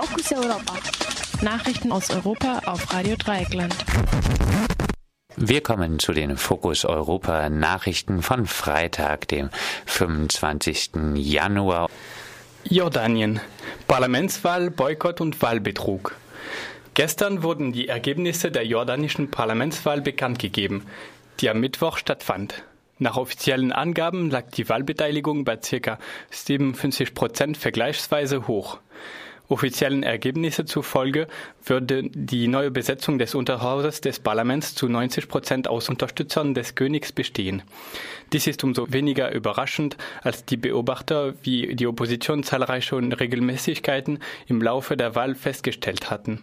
[0.00, 0.74] Fokus Europa.
[1.42, 3.74] Nachrichten aus Europa auf Radio Dreieckland.
[5.34, 9.50] Wir kommen zu den Fokus Europa Nachrichten von Freitag, dem
[9.86, 10.90] 25.
[11.16, 11.90] Januar.
[12.62, 13.40] Jordanien.
[13.88, 16.14] Parlamentswahl, Boykott und Wahlbetrug.
[16.94, 20.86] Gestern wurden die Ergebnisse der jordanischen Parlamentswahl bekannt gegeben,
[21.40, 22.62] die am Mittwoch stattfand.
[23.00, 25.98] Nach offiziellen Angaben lag die Wahlbeteiligung bei ca.
[26.30, 28.78] 57 Prozent vergleichsweise hoch.
[29.50, 31.26] Offiziellen Ergebnissen zufolge
[31.64, 37.12] würde die neue Besetzung des Unterhauses des Parlaments zu 90 Prozent aus Unterstützern des Königs
[37.12, 37.62] bestehen.
[38.32, 44.98] Dies ist umso weniger überraschend, als die Beobachter wie die Opposition zahlreiche Unregelmäßigkeiten im Laufe
[44.98, 46.42] der Wahl festgestellt hatten.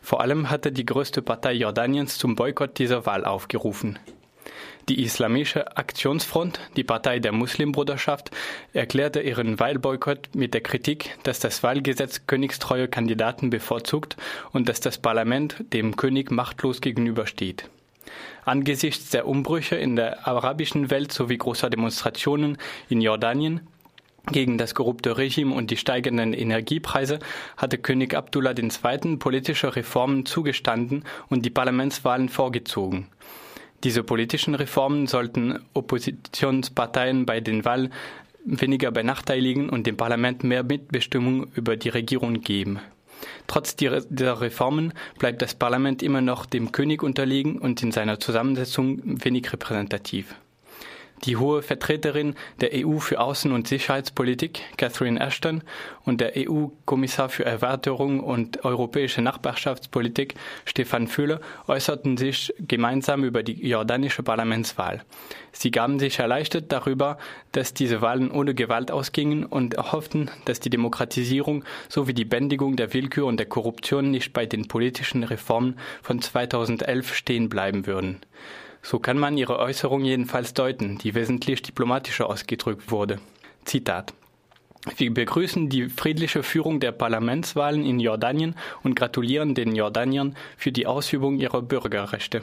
[0.00, 3.98] Vor allem hatte die größte Partei Jordaniens zum Boykott dieser Wahl aufgerufen.
[4.88, 8.30] Die Islamische Aktionsfront, die Partei der Muslimbruderschaft,
[8.72, 14.16] erklärte ihren Wahlboykott mit der Kritik, dass das Wahlgesetz königstreue Kandidaten bevorzugt
[14.52, 17.68] und dass das Parlament dem König machtlos gegenübersteht.
[18.44, 23.60] Angesichts der Umbrüche in der arabischen Welt sowie großer Demonstrationen in Jordanien
[24.30, 27.18] gegen das korrupte Regime und die steigenden Energiepreise
[27.56, 29.16] hatte König Abdullah II.
[29.16, 33.08] politische Reformen zugestanden und die Parlamentswahlen vorgezogen.
[33.84, 37.92] Diese politischen Reformen sollten Oppositionsparteien bei den Wahlen
[38.44, 42.80] weniger benachteiligen und dem Parlament mehr Mitbestimmung über die Regierung geben.
[43.46, 49.00] Trotz dieser Reformen bleibt das Parlament immer noch dem König unterlegen und in seiner Zusammensetzung
[49.04, 50.34] wenig repräsentativ.
[51.24, 55.62] Die hohe Vertreterin der EU für Außen- und Sicherheitspolitik, Catherine Ashton,
[56.04, 60.34] und der EU-Kommissar für Erweiterung und europäische Nachbarschaftspolitik,
[60.66, 65.02] Stefan Fülle, äußerten sich gemeinsam über die jordanische Parlamentswahl.
[65.52, 67.16] Sie gaben sich erleichtert darüber,
[67.52, 72.92] dass diese Wahlen ohne Gewalt ausgingen und hofften, dass die Demokratisierung sowie die Bändigung der
[72.92, 78.20] Willkür und der Korruption nicht bei den politischen Reformen von 2011 stehen bleiben würden.
[78.84, 83.18] So kann man ihre Äußerung jedenfalls deuten, die wesentlich diplomatischer ausgedrückt wurde.
[83.64, 84.14] Zitat
[84.98, 90.86] wir begrüßen die friedliche Führung der Parlamentswahlen in Jordanien und gratulieren den Jordaniern für die
[90.86, 92.42] Ausübung ihrer Bürgerrechte.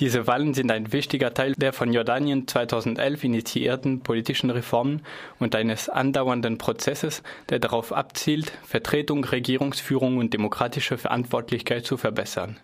[0.00, 5.02] Diese Wahlen sind ein wichtiger Teil der von Jordanien 2011 initiierten politischen Reformen
[5.38, 12.58] und eines andauernden Prozesses, der darauf abzielt, Vertretung, Regierungsführung und demokratische Verantwortlichkeit zu verbessern.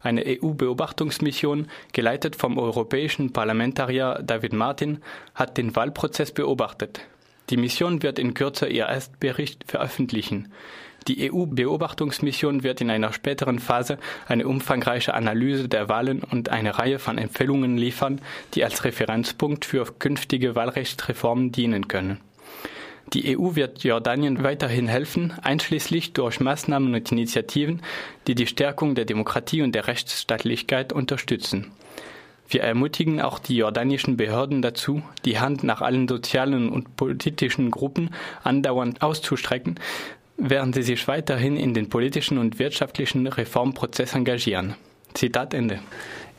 [0.00, 4.98] Eine EU-Beobachtungsmission, geleitet vom europäischen Parlamentarier David Martin,
[5.34, 7.00] hat den Wahlprozess beobachtet.
[7.50, 10.52] Die Mission wird in Kürze ihr Erstbericht veröffentlichen.
[11.06, 16.98] Die EU-Beobachtungsmission wird in einer späteren Phase eine umfangreiche Analyse der Wahlen und eine Reihe
[16.98, 18.20] von Empfehlungen liefern,
[18.54, 22.20] die als Referenzpunkt für künftige Wahlrechtsreformen dienen können.
[23.14, 27.80] Die EU wird Jordanien weiterhin helfen, einschließlich durch Maßnahmen und Initiativen,
[28.26, 31.72] die die Stärkung der Demokratie und der Rechtsstaatlichkeit unterstützen.
[32.50, 38.10] Wir ermutigen auch die jordanischen Behörden dazu, die Hand nach allen sozialen und politischen Gruppen
[38.42, 39.78] andauernd auszustrecken,
[40.36, 44.74] während sie sich weiterhin in den politischen und wirtschaftlichen Reformprozess engagieren.
[45.14, 45.80] Zitat Ende.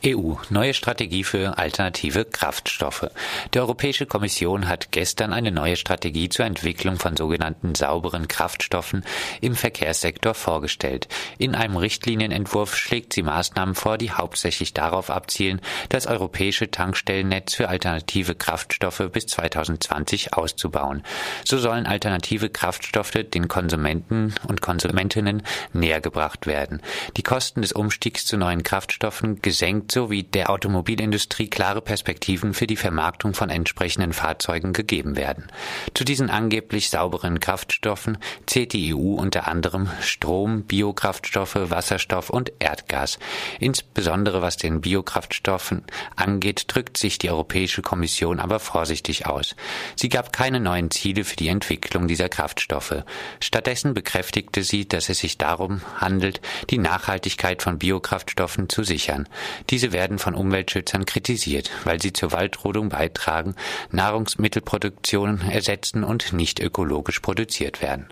[0.05, 3.09] EU neue Strategie für alternative Kraftstoffe.
[3.53, 9.03] Die Europäische Kommission hat gestern eine neue Strategie zur Entwicklung von sogenannten sauberen Kraftstoffen
[9.41, 11.07] im Verkehrssektor vorgestellt.
[11.37, 17.69] In einem Richtlinienentwurf schlägt sie Maßnahmen vor, die hauptsächlich darauf abzielen, das europäische Tankstellennetz für
[17.69, 21.03] alternative Kraftstoffe bis 2020 auszubauen.
[21.43, 25.43] So sollen alternative Kraftstoffe den Konsumenten und Konsumentinnen
[25.73, 26.81] näher gebracht werden.
[27.17, 32.75] Die Kosten des Umstiegs zu neuen Kraftstoffen gesenkt sowie der Automobilindustrie klare Perspektiven für die
[32.75, 35.51] Vermarktung von entsprechenden Fahrzeugen gegeben werden.
[35.93, 43.19] Zu diesen angeblich sauberen Kraftstoffen zählt die EU unter anderem Strom, Biokraftstoffe, Wasserstoff und Erdgas.
[43.59, 45.83] Insbesondere was den Biokraftstoffen
[46.15, 49.55] angeht, drückt sich die Europäische Kommission aber vorsichtig aus.
[49.95, 53.03] Sie gab keine neuen Ziele für die Entwicklung dieser Kraftstoffe.
[53.39, 59.27] Stattdessen bekräftigte sie, dass es sich darum handelt, die Nachhaltigkeit von Biokraftstoffen zu sichern.
[59.69, 63.55] Die diese werden von Umweltschützern kritisiert, weil sie zur Waldrodung beitragen,
[63.91, 68.07] Nahrungsmittelproduktionen ersetzen und nicht ökologisch produziert werden.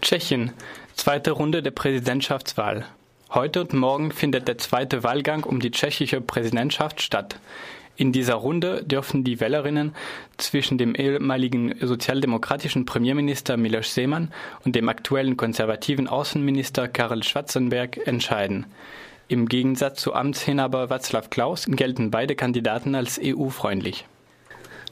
[0.00, 0.52] Tschechien.
[0.94, 2.86] Zweite Runde der Präsidentschaftswahl.
[3.28, 7.38] Heute und morgen findet der zweite Wahlgang um die tschechische Präsidentschaft statt.
[7.96, 9.94] In dieser Runde dürfen die Wählerinnen
[10.38, 14.32] zwischen dem ehemaligen sozialdemokratischen Premierminister Miloš Seemann
[14.64, 18.64] und dem aktuellen konservativen Außenminister Karel Schwarzenberg entscheiden.
[19.30, 24.06] Im Gegensatz zu Amtsinhaber Václav Klaus gelten beide Kandidaten als EU-freundlich.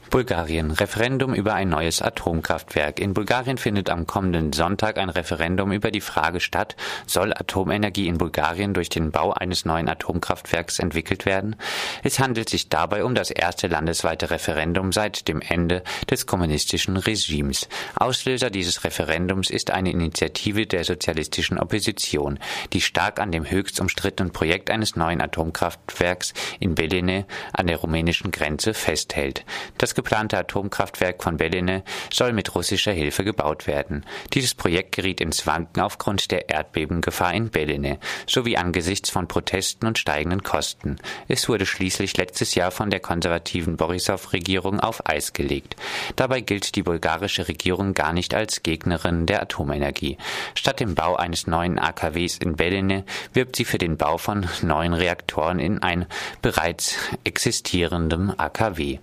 [0.09, 0.71] Bulgarien.
[0.71, 2.99] Referendum über ein neues Atomkraftwerk.
[2.99, 6.75] In Bulgarien findet am kommenden Sonntag ein Referendum über die Frage statt,
[7.05, 11.57] soll Atomenergie in Bulgarien durch den Bau eines neuen Atomkraftwerks entwickelt werden?
[12.03, 17.67] Es handelt sich dabei um das erste landesweite Referendum seit dem Ende des kommunistischen Regimes.
[17.95, 22.39] Auslöser dieses Referendums ist eine Initiative der sozialistischen Opposition,
[22.71, 28.31] die stark an dem höchst umstrittenen Projekt eines neuen Atomkraftwerks in Belene an der rumänischen
[28.31, 29.43] Grenze festhält.
[29.77, 31.83] Das geplante Atomkraftwerk von Belene
[32.13, 34.05] soll mit russischer Hilfe gebaut werden.
[34.33, 37.97] Dieses Projekt geriet ins Wanken aufgrund der Erdbebengefahr in Belene
[38.27, 40.97] sowie angesichts von Protesten und steigenden Kosten.
[41.27, 45.75] Es wurde schließlich letztes Jahr von der konservativen Borissow-Regierung auf Eis gelegt.
[46.15, 50.17] Dabei gilt die bulgarische Regierung gar nicht als Gegnerin der Atomenergie.
[50.53, 53.03] Statt dem Bau eines neuen AKWs in Belene
[53.33, 56.05] wirbt sie für den Bau von neuen Reaktoren in ein
[56.43, 58.99] bereits existierendem AKW.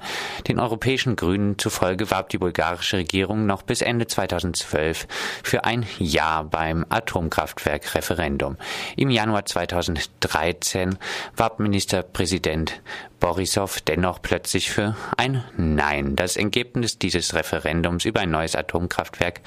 [0.46, 5.08] Den europäischen Grünen zufolge warb die bulgarische Regierung noch bis Ende 2012
[5.42, 8.58] für ein Ja beim Atomkraftwerk-Referendum.
[8.94, 10.98] Im Januar 2013
[11.36, 12.82] warb Ministerpräsident
[13.18, 16.16] Borissow dennoch plötzlich für ein Nein.
[16.16, 19.40] Das Ergebnis dieses Referendums über ein neues Atomkraftwerk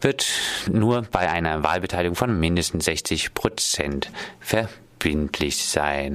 [0.00, 0.28] wird
[0.70, 6.14] nur bei einer Wahlbeteiligung von mindestens 60 Prozent verbindlich sein.